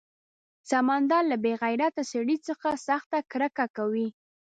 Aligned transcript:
سمندر 0.71 1.23
له 1.31 1.35
بې 1.43 1.53
غیرته 1.63 2.01
سړي 2.11 2.37
څخه 2.47 2.67
سخته 2.87 3.17
کرکه 3.31 3.65
کوي. 3.77 4.07